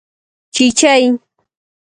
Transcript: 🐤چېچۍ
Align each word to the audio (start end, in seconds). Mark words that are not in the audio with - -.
🐤چېچۍ 0.55 1.03